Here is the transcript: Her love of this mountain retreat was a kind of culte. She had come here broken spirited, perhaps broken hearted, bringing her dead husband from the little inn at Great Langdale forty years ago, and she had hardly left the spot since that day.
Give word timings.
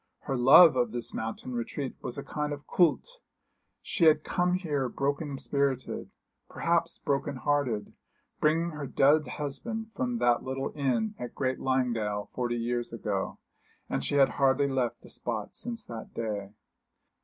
Her 0.21 0.35
love 0.35 0.75
of 0.75 0.91
this 0.93 1.13
mountain 1.13 1.53
retreat 1.53 1.95
was 2.01 2.17
a 2.17 2.23
kind 2.23 2.53
of 2.53 2.65
culte. 2.65 3.19
She 3.83 4.05
had 4.05 4.23
come 4.23 4.55
here 4.55 4.89
broken 4.89 5.37
spirited, 5.37 6.09
perhaps 6.49 6.97
broken 6.97 7.35
hearted, 7.35 7.93
bringing 8.39 8.71
her 8.71 8.87
dead 8.87 9.27
husband 9.27 9.91
from 9.93 10.17
the 10.17 10.37
little 10.41 10.71
inn 10.75 11.13
at 11.19 11.35
Great 11.35 11.59
Langdale 11.59 12.31
forty 12.33 12.57
years 12.57 12.91
ago, 12.91 13.37
and 13.91 14.03
she 14.03 14.15
had 14.15 14.29
hardly 14.29 14.67
left 14.67 15.01
the 15.01 15.09
spot 15.09 15.55
since 15.55 15.85
that 15.85 16.15
day. 16.15 16.49